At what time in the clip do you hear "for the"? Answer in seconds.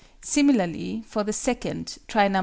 1.05-1.31